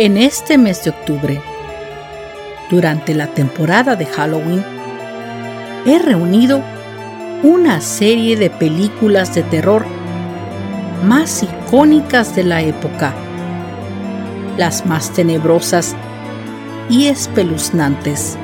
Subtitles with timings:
[0.00, 1.42] En este mes de octubre,
[2.70, 4.64] durante la temporada de Halloween,
[5.84, 6.62] he reunido
[7.42, 9.84] una serie de películas de terror
[11.04, 13.12] más icónicas de la época,
[14.56, 15.94] las más tenebrosas
[16.88, 18.38] y espeluznantes.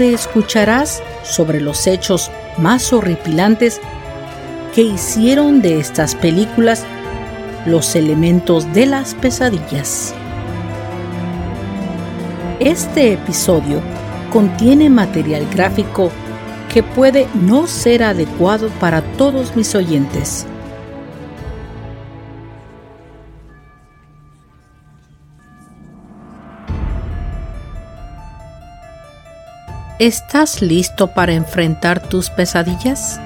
[0.00, 3.80] Escucharás sobre los hechos más horripilantes
[4.74, 6.84] que hicieron de estas películas
[7.66, 10.14] los elementos de las pesadillas.
[12.58, 13.80] Este episodio
[14.32, 16.10] contiene material gráfico
[16.72, 20.46] que puede no ser adecuado para todos mis oyentes.
[30.00, 33.20] ¿Estás listo para enfrentar tus pesadillas?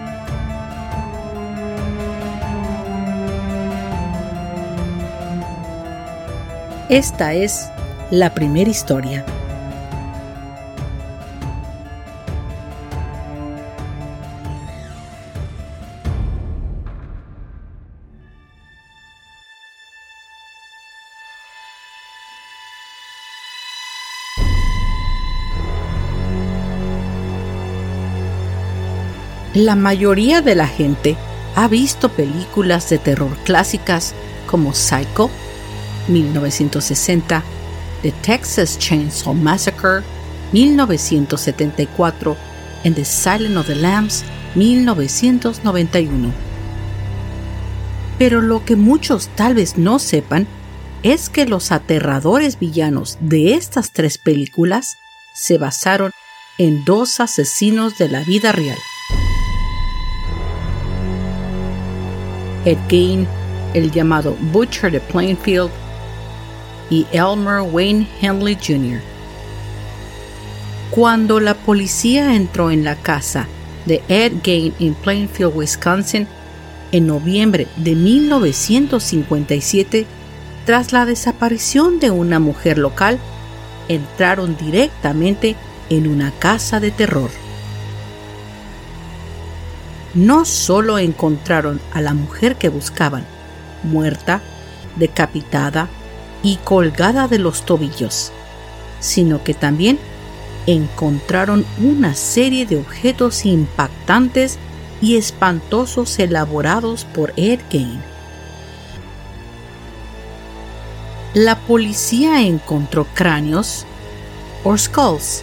[6.88, 7.70] Esta es
[8.10, 9.24] la primera historia.
[29.54, 31.16] La mayoría de la gente
[31.54, 34.12] ha visto películas de terror clásicas
[34.50, 35.30] como Psycho,
[36.08, 37.44] 1960,
[38.02, 40.02] The Texas Chainsaw Massacre,
[40.50, 42.36] 1974,
[42.84, 44.24] and The Silent of the Lambs,
[44.56, 46.32] 1991.
[48.18, 50.48] Pero lo que muchos tal vez no sepan
[51.04, 54.96] es que los aterradores villanos de estas tres películas
[55.32, 56.10] se basaron
[56.58, 58.78] en dos asesinos de la vida real.
[62.64, 63.26] Ed Gein,
[63.74, 65.70] el llamado Butcher de Plainfield,
[66.90, 69.00] y Elmer Wayne Henley Jr.
[70.90, 73.48] Cuando la policía entró en la casa
[73.86, 76.26] de Ed Gein en Plainfield, Wisconsin,
[76.92, 80.06] en noviembre de 1957,
[80.64, 83.18] tras la desaparición de una mujer local,
[83.88, 85.56] entraron directamente
[85.90, 87.30] en una casa de terror
[90.14, 93.24] no solo encontraron a la mujer que buscaban,
[93.82, 94.40] muerta,
[94.96, 95.88] decapitada
[96.42, 98.32] y colgada de los tobillos,
[99.00, 99.98] sino que también
[100.66, 104.58] encontraron una serie de objetos impactantes
[105.00, 108.00] y espantosos elaborados por Ed Gein.
[111.34, 113.84] La policía encontró cráneos
[114.62, 115.42] o skulls,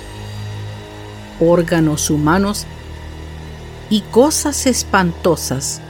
[1.39, 2.65] órganos humanos
[3.91, 5.81] y cosas espantosas,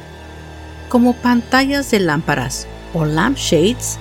[0.90, 4.00] como pantallas de lámparas o lampshades,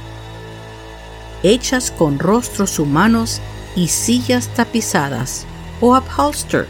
[1.43, 3.41] hechas con rostros humanos
[3.77, 5.47] y sillas tapizadas
[5.83, 6.67] o upholster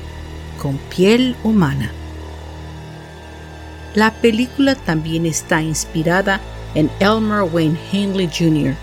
[0.60, 1.92] con piel humana.
[3.94, 6.40] La película también está inspirada
[6.74, 8.74] en Elmer Wayne Henley Jr.,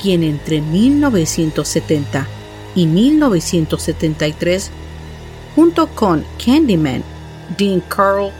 [0.00, 2.26] quien entre 1970
[2.74, 4.70] y 1973,
[5.54, 7.02] junto con Candyman
[7.56, 8.30] Dean Carl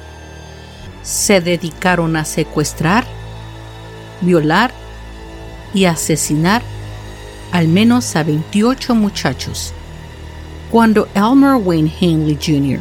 [1.03, 3.07] se dedicaron a secuestrar,
[4.21, 4.73] violar
[5.73, 6.63] y asesinar
[7.53, 9.73] al menos a 28 muchachos.
[10.71, 12.81] Cuando Elmer Wayne Henley Jr.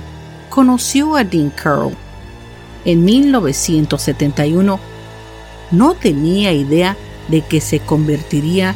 [0.50, 1.96] conoció a Dean Carl,
[2.84, 4.80] en 1971,
[5.72, 6.96] no tenía idea
[7.28, 8.76] de que se convertiría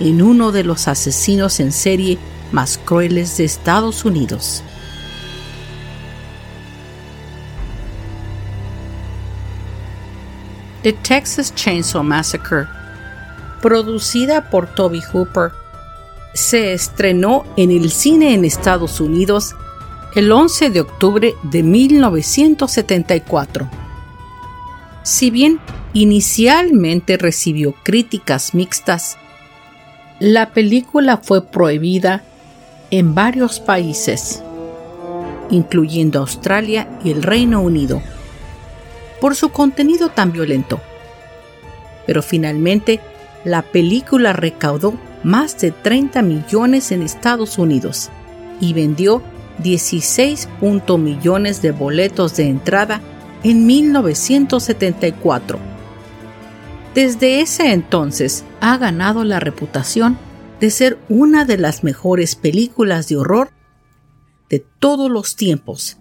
[0.00, 2.18] en uno de los asesinos en serie
[2.52, 4.62] más crueles de Estados Unidos.
[10.88, 12.66] The Texas Chainsaw Massacre,
[13.60, 15.50] producida por Toby Hooper,
[16.32, 19.54] se estrenó en el cine en Estados Unidos
[20.14, 23.68] el 11 de octubre de 1974.
[25.02, 25.60] Si bien
[25.92, 29.18] inicialmente recibió críticas mixtas,
[30.20, 32.24] la película fue prohibida
[32.90, 34.42] en varios países,
[35.50, 38.00] incluyendo Australia y el Reino Unido,
[39.20, 40.80] por su contenido tan violento.
[42.06, 43.00] Pero finalmente,
[43.44, 48.10] la película recaudó más de 30 millones en Estados Unidos
[48.60, 49.22] y vendió
[49.58, 50.48] 16
[50.98, 53.00] millones de boletos de entrada
[53.42, 55.58] en 1974.
[56.94, 60.18] Desde ese entonces ha ganado la reputación
[60.60, 63.50] de ser una de las mejores películas de horror
[64.48, 65.98] de todos los tiempos,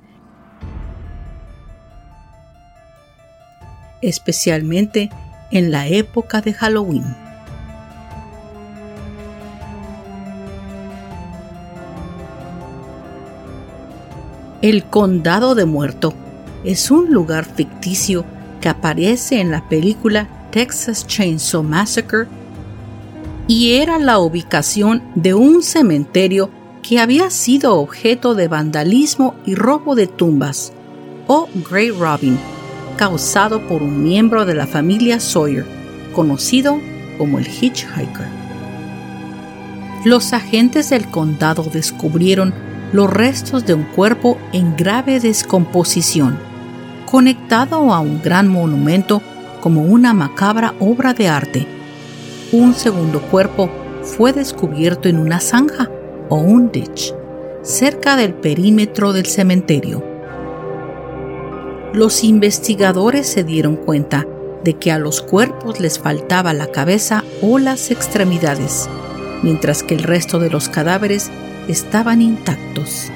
[4.02, 5.10] especialmente
[5.52, 7.16] en la época de Halloween.
[14.62, 16.14] El Condado de Muerto
[16.64, 18.26] es un lugar ficticio
[18.60, 22.28] que aparece en la película Texas Chainsaw Massacre
[23.48, 26.50] y era la ubicación de un cementerio
[26.82, 30.74] que había sido objeto de vandalismo y robo de tumbas,
[31.28, 32.38] o Grey Robin,
[32.98, 35.66] causado por un miembro de la familia Sawyer,
[36.14, 36.80] conocido
[37.18, 38.28] como el Hitchhiker.
[40.04, 42.54] Los agentes del condado descubrieron
[42.92, 46.38] los restos de un cuerpo en grave descomposición,
[47.06, 49.22] conectado a un gran monumento
[49.62, 51.68] como una macabra obra de arte.
[52.52, 53.70] Un segundo cuerpo
[54.02, 55.90] fue descubierto en una zanja
[56.30, 57.14] o un ditch
[57.64, 60.06] cerca del perímetro del cementerio.
[61.94, 64.28] Los investigadores se dieron cuenta
[64.63, 68.89] de que a los cuerpos les faltaba la cabeza o las extremidades,
[69.42, 71.31] mientras que el resto de los cadáveres
[71.68, 73.10] estaban intactos.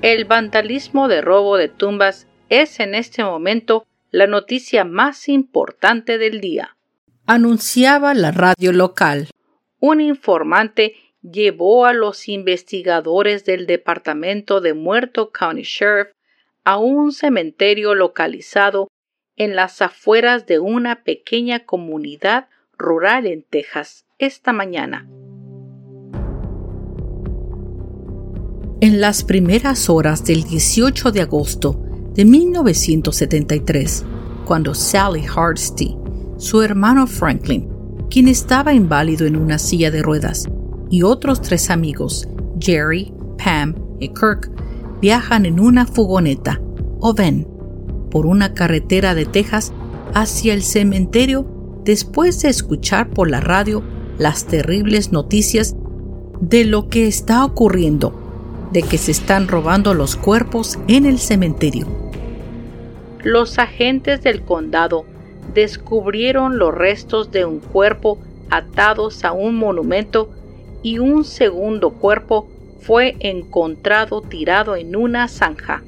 [0.00, 6.40] El vandalismo de robo de tumbas es en este momento la noticia más importante del
[6.40, 6.76] día.
[7.26, 9.28] Anunciaba la radio local.
[9.78, 16.08] Un informante llevó a los investigadores del Departamento de Muerto County Sheriff
[16.64, 18.88] a un cementerio localizado
[19.36, 25.08] en las afueras de una pequeña comunidad rural en Texas esta mañana.
[28.80, 31.80] En las primeras horas del 18 de agosto
[32.14, 34.04] de 1973,
[34.44, 35.96] cuando Sally Hardesty,
[36.36, 37.70] su hermano Franklin,
[38.10, 40.48] quien estaba inválido en una silla de ruedas,
[40.92, 42.28] y otros tres amigos,
[42.60, 44.50] Jerry, Pam y Kirk,
[45.00, 46.60] viajan en una fugoneta,
[47.00, 47.48] o ven,
[48.10, 49.72] por una carretera de Texas
[50.12, 51.46] hacia el cementerio
[51.82, 53.82] después de escuchar por la radio
[54.18, 55.74] las terribles noticias
[56.42, 58.12] de lo que está ocurriendo,
[58.70, 61.86] de que se están robando los cuerpos en el cementerio.
[63.24, 65.06] Los agentes del condado
[65.54, 68.18] descubrieron los restos de un cuerpo
[68.50, 70.28] atados a un monumento
[70.82, 72.48] y un segundo cuerpo
[72.80, 75.82] fue encontrado tirado en una zanja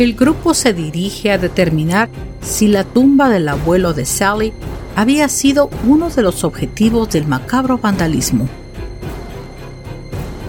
[0.00, 2.08] el grupo se dirige a determinar
[2.40, 4.50] si la tumba del abuelo de Sally
[4.96, 8.48] había sido uno de los objetivos del macabro vandalismo.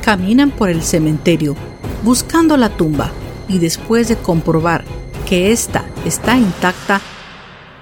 [0.01, 1.57] Caminan por el cementerio
[2.01, 3.11] buscando la tumba
[3.49, 4.85] y después de comprobar
[5.27, 7.01] que ésta está intacta,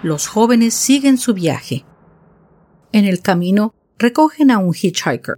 [0.01, 1.85] los jóvenes siguen su viaje.
[2.93, 5.37] En el camino recogen a un hitchhiker,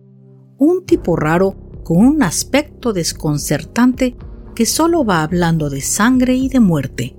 [0.59, 4.15] un tipo raro con un aspecto desconcertante
[4.55, 7.17] que solo va hablando de sangre y de muerte,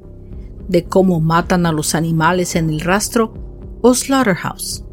[0.69, 3.35] de cómo matan a los animales en el rastro
[3.83, 4.85] o slaughterhouse.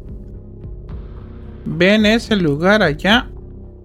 [1.64, 3.30] ¿Ven ese lugar allá?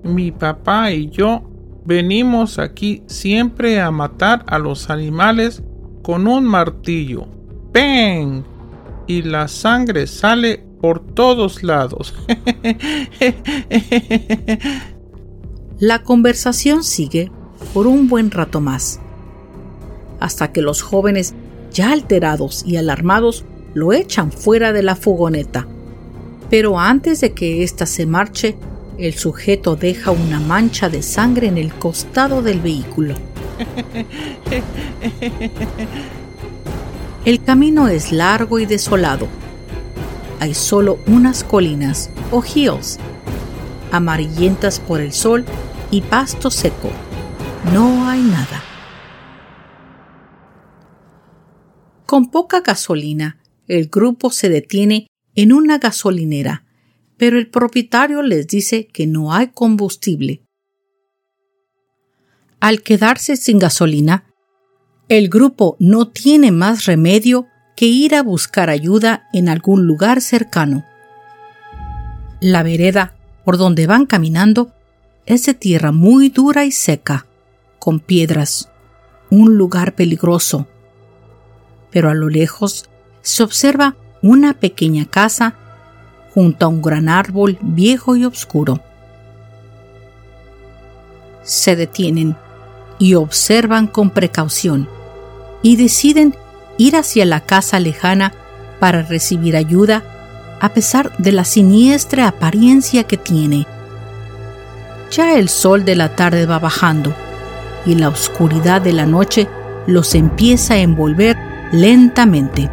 [0.03, 1.43] Mi papá y yo
[1.85, 5.61] venimos aquí siempre a matar a los animales
[6.01, 7.27] con un martillo.
[7.71, 8.43] ¡Pen!
[9.05, 12.13] Y la sangre sale por todos lados.
[15.79, 17.31] la conversación sigue
[17.73, 18.99] por un buen rato más,
[20.19, 21.33] hasta que los jóvenes,
[21.71, 25.65] ya alterados y alarmados, lo echan fuera de la fugoneta.
[26.51, 28.55] Pero antes de que ésta se marche,
[28.99, 33.15] el sujeto deja una mancha de sangre en el costado del vehículo.
[37.25, 39.27] El camino es largo y desolado.
[40.39, 42.99] Hay solo unas colinas o hills,
[43.91, 45.45] amarillentas por el sol
[45.91, 46.89] y pasto seco.
[47.73, 48.61] No hay nada.
[52.05, 56.65] Con poca gasolina, el grupo se detiene en una gasolinera,
[57.17, 60.43] pero el propietario les dice que no hay combustible.
[62.59, 64.25] Al quedarse sin gasolina,
[65.07, 70.85] el grupo no tiene más remedio que ir a buscar ayuda en algún lugar cercano.
[72.39, 73.13] La vereda
[73.43, 74.71] por donde van caminando
[75.25, 77.25] es de tierra muy dura y seca,
[77.79, 78.69] con piedras,
[79.29, 80.67] un lugar peligroso.
[81.91, 82.89] Pero a lo lejos
[83.21, 85.55] se observa una pequeña casa
[86.33, 88.81] junto a un gran árbol viejo y oscuro.
[91.43, 92.35] Se detienen
[92.99, 94.89] y observan con precaución
[95.61, 96.35] y deciden
[96.77, 98.33] ir hacia la casa lejana
[98.79, 100.03] para recibir ayuda
[100.59, 103.67] a pesar de la siniestra apariencia que tiene.
[105.11, 107.13] Ya el sol de la tarde va bajando
[107.85, 109.47] y la oscuridad de la noche
[109.87, 111.37] los empieza a envolver
[111.71, 112.69] lentamente.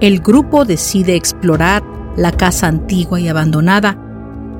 [0.00, 1.82] El grupo decide explorar
[2.16, 3.96] la casa antigua y abandonada.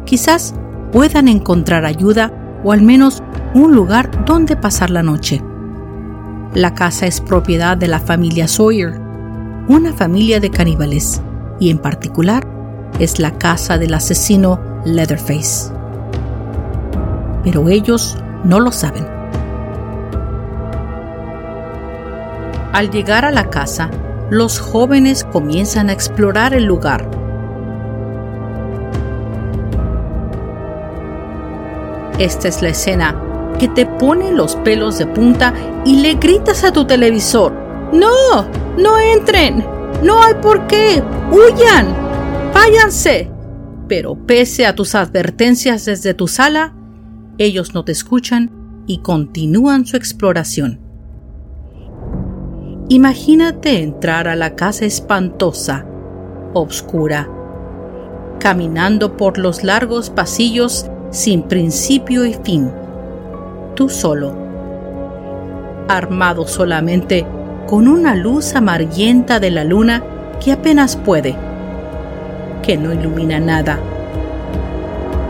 [0.04, 0.54] Quizás
[0.92, 2.32] puedan encontrar ayuda
[2.64, 3.22] o al menos
[3.54, 5.42] un lugar donde pasar la noche.
[6.54, 8.98] La casa es propiedad de la familia Sawyer,
[9.68, 11.20] una familia de caníbales,
[11.58, 12.46] y en particular
[12.98, 15.72] es la casa del asesino Leatherface.
[17.44, 19.06] Pero ellos no lo saben.
[22.72, 23.90] Al llegar a la casa,
[24.30, 27.08] los jóvenes comienzan a explorar el lugar.
[32.18, 33.15] Esta es la escena
[33.58, 37.52] que te pone los pelos de punta y le gritas a tu televisor,
[37.92, 38.48] ¡No!
[38.76, 39.64] ¡No entren!
[40.02, 41.02] ¡No hay por qué!
[41.30, 41.94] ¡Huyan!
[42.52, 43.30] ¡Váyanse!
[43.88, 46.74] Pero pese a tus advertencias desde tu sala,
[47.38, 48.50] ellos no te escuchan
[48.86, 50.80] y continúan su exploración.
[52.88, 55.86] Imagínate entrar a la casa espantosa,
[56.54, 57.28] obscura,
[58.40, 62.70] caminando por los largos pasillos sin principio y fin
[63.76, 64.34] tú solo,
[65.86, 67.24] armado solamente
[67.68, 70.02] con una luz amarillenta de la luna
[70.42, 71.36] que apenas puede,
[72.62, 73.78] que no ilumina nada.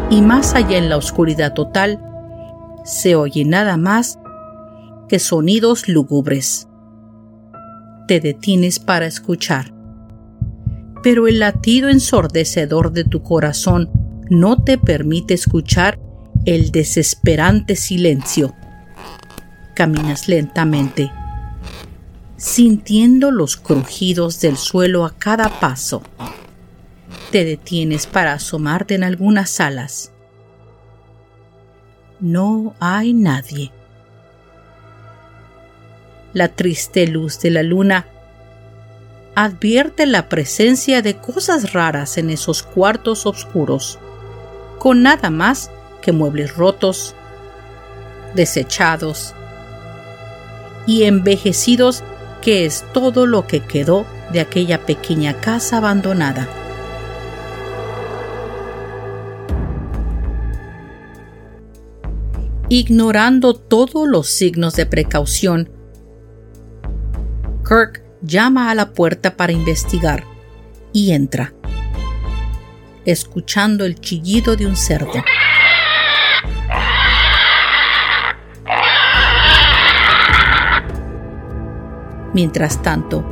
[0.09, 2.01] Y más allá en la oscuridad total,
[2.85, 4.19] se oye nada más
[5.09, 6.69] que sonidos lúgubres.
[8.07, 9.75] Te detienes para escuchar,
[11.03, 13.91] pero el latido ensordecedor de tu corazón
[14.31, 15.99] no te permite escuchar
[16.47, 18.55] el desesperante silencio.
[19.75, 21.11] Caminas lentamente,
[22.37, 26.03] sintiendo los crujidos del suelo a cada paso.
[27.33, 30.13] Te detienes para asomarte en algunas salas.
[32.21, 33.73] No hay nadie.
[36.33, 38.07] La triste luz de la luna
[39.35, 43.99] advierte la presencia de cosas raras en esos cuartos oscuros,
[44.79, 45.71] con nada más
[46.13, 47.15] muebles rotos,
[48.35, 49.35] desechados
[50.87, 52.03] y envejecidos,
[52.41, 56.49] que es todo lo que quedó de aquella pequeña casa abandonada.
[62.69, 65.71] Ignorando todos los signos de precaución,
[67.65, 70.25] Kirk llama a la puerta para investigar
[70.93, 71.55] y entra,
[73.05, 75.23] escuchando el chillido de un cerdo.
[82.37, 83.25] Mientras tanto,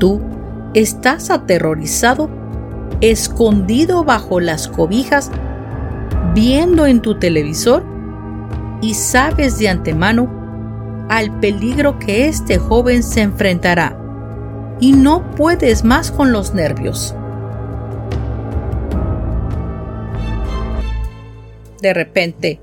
[0.00, 0.20] tú
[0.74, 2.28] estás aterrorizado,
[3.00, 5.30] escondido bajo las cobijas,
[6.34, 7.84] viendo en tu televisor
[8.82, 13.96] y sabes de antemano al peligro que este joven se enfrentará
[14.80, 17.14] y no puedes más con los nervios.
[21.80, 22.60] De repente,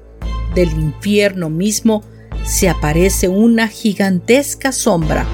[0.55, 2.03] del infierno mismo
[2.43, 5.25] se aparece una gigantesca sombra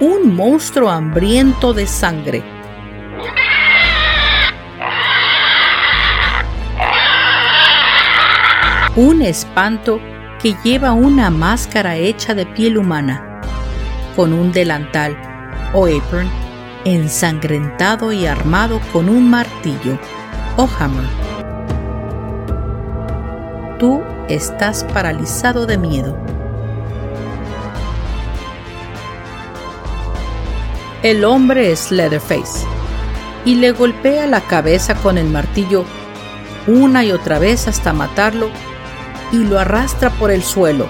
[0.00, 2.42] un monstruo hambriento de sangre.
[8.94, 10.00] Un espanto
[10.40, 13.40] que lleva una máscara hecha de piel humana,
[14.14, 15.16] con un delantal
[15.72, 16.28] o apron
[16.84, 19.98] ensangrentado y armado con un martillo
[20.56, 21.26] o hammer.
[23.78, 26.25] tú estás paralizado de miedo.
[31.06, 32.66] El hombre es Leatherface
[33.44, 35.84] y le golpea la cabeza con el martillo
[36.66, 38.48] una y otra vez hasta matarlo
[39.30, 40.88] y lo arrastra por el suelo,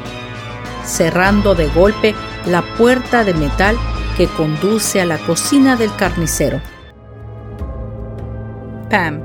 [0.86, 2.14] cerrando de golpe
[2.46, 3.76] la puerta de metal
[4.16, 6.62] que conduce a la cocina del carnicero.
[8.88, 9.20] Pam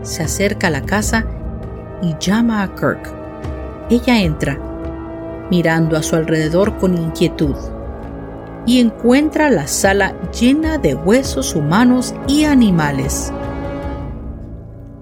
[0.00, 1.26] se acerca a la casa
[2.00, 3.12] y llama a Kirk.
[3.90, 4.58] Ella entra,
[5.50, 7.56] mirando a su alrededor con inquietud
[8.66, 13.32] y encuentra la sala llena de huesos humanos y animales.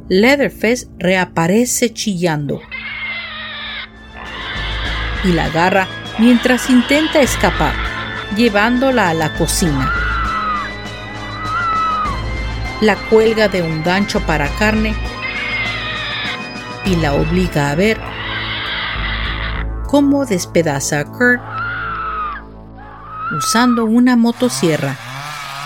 [0.08, 2.60] Leatherface reaparece chillando
[5.24, 5.86] y la agarra
[6.18, 7.74] mientras intenta escapar,
[8.36, 9.92] llevándola a la cocina.
[12.80, 14.94] La cuelga de un gancho para carne
[16.84, 18.00] y la obliga a ver
[19.88, 21.57] cómo despedaza a Kurt
[23.37, 24.97] usando una motosierra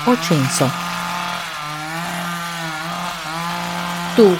[0.06, 0.16] o.
[4.16, 4.36] Tú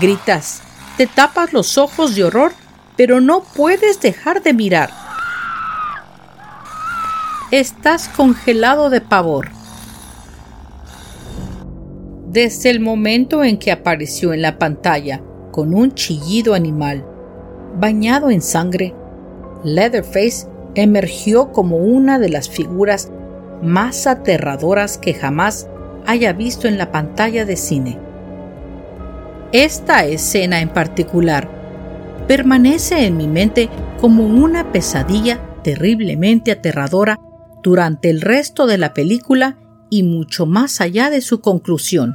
[0.00, 0.62] gritas,
[0.96, 2.52] te tapas los ojos de horror,
[2.96, 4.90] pero no puedes dejar de mirar.
[7.50, 9.50] Estás congelado de pavor.
[12.26, 17.06] Desde el momento en que apareció en la pantalla con un chillido animal,
[17.76, 18.94] bañado en sangre,
[19.64, 23.10] Leatherface emergió como una de las figuras
[23.62, 25.68] más aterradoras que jamás
[26.06, 27.98] haya visto en la pantalla de cine.
[29.52, 31.48] Esta escena en particular
[32.26, 33.68] permanece en mi mente
[34.00, 37.18] como una pesadilla terriblemente aterradora
[37.62, 39.58] durante el resto de la película
[39.90, 42.14] y mucho más allá de su conclusión.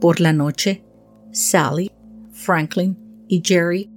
[0.00, 0.82] Por la noche,
[1.34, 1.90] Sally,
[2.32, 3.90] Franklin y Jerry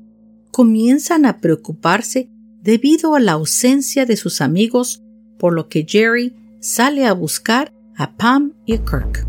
[0.52, 2.32] comienzan a preocuparse
[2.64, 5.04] debido a la ausencia de sus amigos,
[5.38, 9.28] por lo que Jerry sale a buscar a Pam y a Kirk.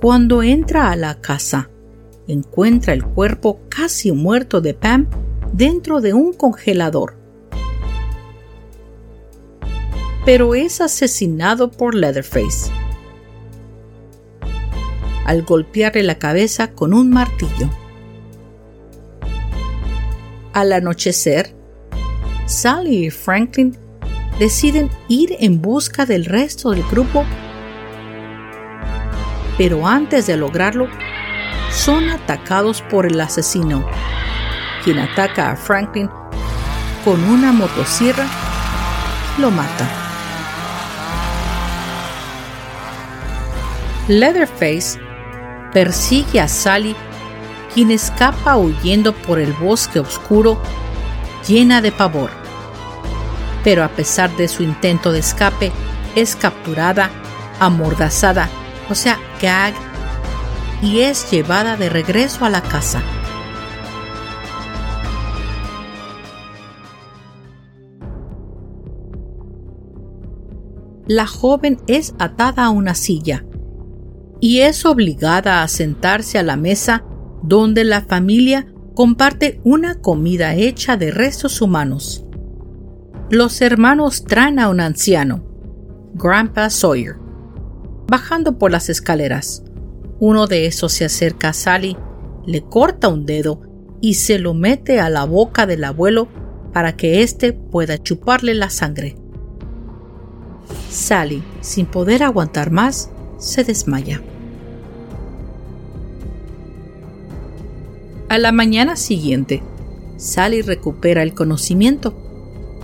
[0.00, 1.70] Cuando entra a la casa,
[2.26, 5.06] encuentra el cuerpo casi muerto de Pam
[5.52, 7.16] dentro de un congelador.
[10.24, 12.87] Pero es asesinado por Leatherface
[15.28, 17.68] al golpearle la cabeza con un martillo.
[20.54, 21.54] Al anochecer,
[22.46, 23.76] Sally y Franklin
[24.38, 27.26] deciden ir en busca del resto del grupo,
[29.58, 30.88] pero antes de lograrlo,
[31.72, 33.84] son atacados por el asesino,
[34.82, 36.08] quien ataca a Franklin
[37.04, 38.26] con una motosierra
[39.36, 39.86] y lo mata.
[44.08, 44.98] Leatherface
[45.72, 46.96] persigue a Sally,
[47.74, 50.60] quien escapa huyendo por el bosque oscuro,
[51.46, 52.30] llena de pavor.
[53.64, 55.72] Pero a pesar de su intento de escape,
[56.14, 57.10] es capturada,
[57.60, 58.48] amordazada,
[58.88, 59.74] o sea, gag,
[60.82, 63.02] y es llevada de regreso a la casa.
[71.06, 73.44] La joven es atada a una silla
[74.40, 77.04] y es obligada a sentarse a la mesa
[77.42, 82.24] donde la familia comparte una comida hecha de restos humanos.
[83.30, 85.44] Los hermanos traen a un anciano,
[86.14, 87.16] Grandpa Sawyer,
[88.08, 89.62] bajando por las escaleras.
[90.18, 91.96] Uno de esos se acerca a Sally,
[92.46, 93.60] le corta un dedo
[94.00, 96.28] y se lo mete a la boca del abuelo
[96.72, 99.16] para que éste pueda chuparle la sangre.
[100.90, 104.20] Sally, sin poder aguantar más, se desmaya.
[108.28, 109.62] A la mañana siguiente,
[110.18, 112.14] Sally recupera el conocimiento.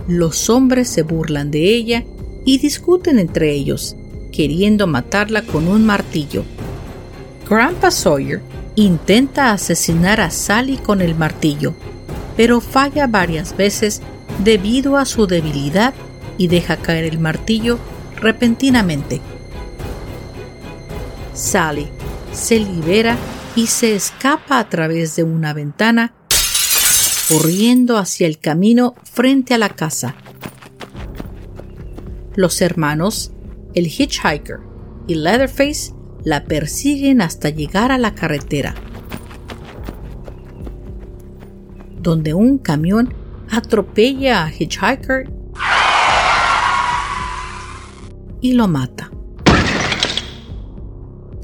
[0.07, 2.03] Los hombres se burlan de ella
[2.45, 3.95] y discuten entre ellos,
[4.31, 6.43] queriendo matarla con un martillo.
[7.47, 8.41] Grandpa Sawyer
[8.75, 11.73] intenta asesinar a Sally con el martillo,
[12.35, 14.01] pero falla varias veces
[14.43, 15.93] debido a su debilidad
[16.37, 17.77] y deja caer el martillo
[18.15, 19.21] repentinamente.
[21.35, 21.87] Sally
[22.31, 23.17] se libera
[23.55, 26.13] y se escapa a través de una ventana,
[27.29, 30.15] corriendo hacia el camino frente a la casa.
[32.35, 33.31] Los hermanos,
[33.73, 34.59] el hitchhiker
[35.07, 35.93] y Leatherface
[36.23, 38.73] la persiguen hasta llegar a la carretera,
[42.01, 43.13] donde un camión
[43.49, 45.29] atropella a Hitchhiker
[48.41, 49.14] y lo mata.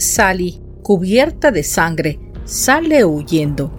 [0.01, 3.71] Sally, cubierta de sangre, sale huyendo.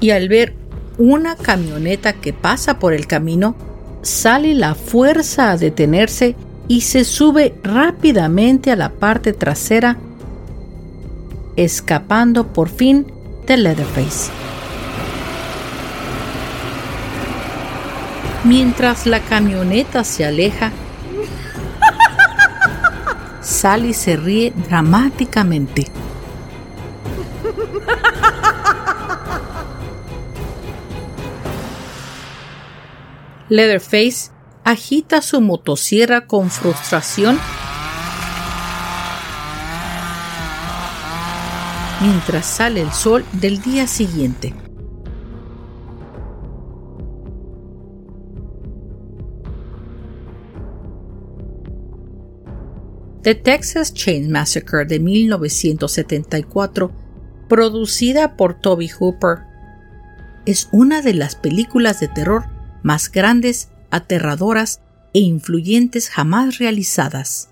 [0.00, 0.54] Y al ver
[0.98, 3.56] una camioneta que pasa por el camino,
[4.02, 6.36] Sally la fuerza a detenerse
[6.68, 9.98] y se sube rápidamente a la parte trasera,
[11.56, 13.04] escapando por fin
[13.48, 14.30] de Leatherface.
[18.44, 20.70] Mientras la camioneta se aleja,
[23.48, 25.86] Sally se ríe dramáticamente.
[33.48, 34.32] Leatherface
[34.64, 37.40] agita su motosierra con frustración
[42.02, 44.67] mientras sale el sol del día siguiente.
[53.28, 56.90] The Texas Chain Massacre de 1974,
[57.46, 59.40] producida por Toby Hooper,
[60.46, 62.46] es una de las películas de terror
[62.82, 64.80] más grandes, aterradoras
[65.12, 67.50] e influyentes jamás realizadas.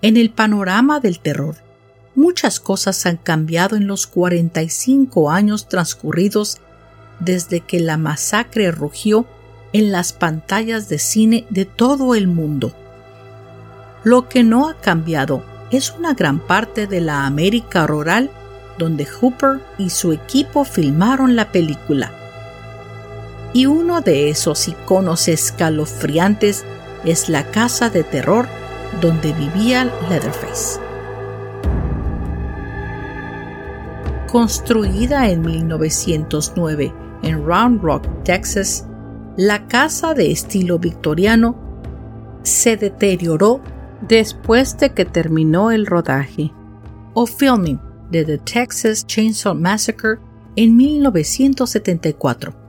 [0.00, 1.56] En el panorama del terror,
[2.14, 6.56] muchas cosas han cambiado en los 45 años transcurridos
[7.20, 9.26] desde que la masacre rugió
[9.74, 12.74] en las pantallas de cine de todo el mundo.
[14.04, 18.30] Lo que no ha cambiado es una gran parte de la América rural
[18.78, 22.12] donde Hooper y su equipo filmaron la película
[23.52, 26.64] y uno de esos iconos escalofriantes
[27.04, 28.46] es la casa de terror
[29.00, 30.80] donde vivía Leatherface.
[34.30, 38.86] Construida en 1909 en Round Rock, Texas,
[39.36, 41.56] la casa de estilo victoriano
[42.42, 43.60] se deterioró
[44.00, 46.52] después de que terminó el rodaje
[47.14, 47.80] o filming
[48.10, 50.18] de The Texas Chainsaw Massacre
[50.56, 52.68] en 1974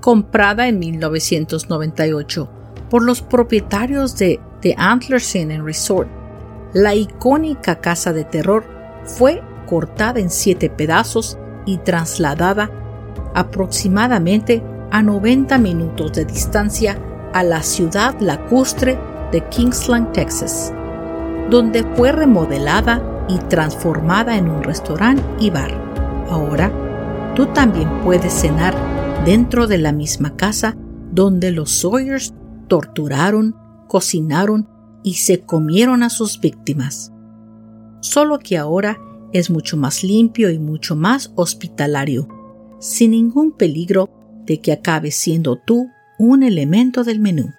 [0.00, 2.50] comprada en 1998
[2.88, 6.08] por los propietarios de The Antlers Inn and Resort.
[6.72, 8.64] La icónica casa de terror
[9.04, 12.70] fue cortada en siete pedazos y trasladada
[13.34, 16.98] aproximadamente a 90 minutos de distancia
[17.32, 18.98] a la ciudad lacustre
[19.32, 20.72] de Kingsland, Texas,
[21.50, 25.72] donde fue remodelada y transformada en un restaurante y bar.
[26.28, 26.72] Ahora,
[27.34, 28.74] tú también puedes cenar
[29.24, 30.76] dentro de la misma casa
[31.12, 32.34] donde los Sawyers
[32.68, 33.56] torturaron,
[33.88, 34.68] cocinaron
[35.02, 37.12] y se comieron a sus víctimas.
[38.00, 38.98] Solo que ahora
[39.32, 42.28] es mucho más limpio y mucho más hospitalario,
[42.78, 44.08] sin ningún peligro
[44.46, 45.88] de que acabe siendo tú
[46.18, 47.52] un elemento del menú.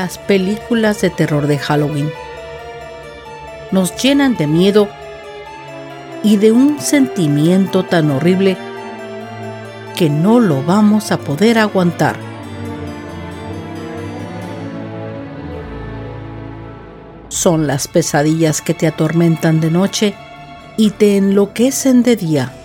[0.00, 2.10] Las películas de terror de Halloween.
[3.70, 4.88] Nos llenan de miedo
[6.24, 8.56] y de un sentimiento tan horrible
[9.94, 12.16] que no lo vamos a poder aguantar.
[17.28, 20.14] Son las pesadillas que te atormentan de noche
[20.78, 22.59] y te enloquecen de día.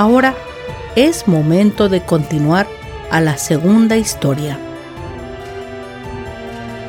[0.00, 0.34] Ahora
[0.96, 2.66] es momento de continuar
[3.10, 4.58] a la segunda historia.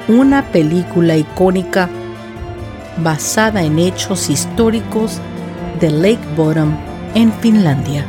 [0.08, 1.90] Una película icónica
[3.04, 5.20] basada en hechos históricos
[5.82, 6.74] de Lake Bottom
[7.14, 8.06] en Finlandia.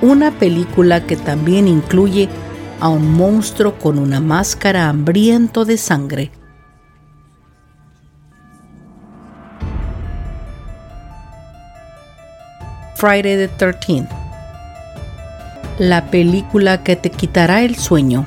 [0.00, 2.28] Una película que también incluye
[2.78, 6.30] a un monstruo con una máscara hambriento de sangre
[12.96, 14.08] Friday the 13th.
[15.78, 18.26] La película que te quitará el sueño.